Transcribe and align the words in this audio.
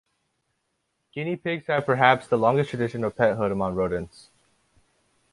Guinea 1.13 1.35
pigs 1.35 1.67
have 1.67 1.85
perhaps 1.85 2.25
the 2.25 2.35
longest 2.35 2.71
tradition 2.71 3.03
of 3.03 3.15
pethood 3.15 3.51
among 3.51 3.75
rodents. 3.75 4.31